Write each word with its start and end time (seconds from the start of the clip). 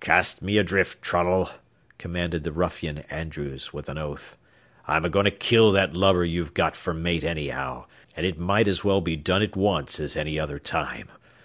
"Cast 0.00 0.42
me 0.42 0.58
adrift, 0.58 1.00
Trunnell," 1.00 1.50
commanded 1.96 2.42
the 2.42 2.50
ruffian 2.50 3.04
Andrews, 3.08 3.72
with 3.72 3.88
an 3.88 3.98
oath. 3.98 4.36
"I'm 4.88 5.04
a 5.04 5.08
going 5.08 5.26
to 5.26 5.30
kill 5.30 5.70
that 5.70 5.96
lubber 5.96 6.24
you've 6.24 6.54
got 6.54 6.74
for 6.74 6.92
mate 6.92 7.22
anyhow, 7.22 7.86
and 8.16 8.26
it 8.26 8.36
might 8.36 8.66
as 8.66 8.82
well 8.82 9.00
be 9.00 9.14
done 9.14 9.42
at 9.42 9.54
once 9.54 10.00
as 10.00 10.16
any 10.16 10.40
other 10.40 10.58
time. 10.58 11.06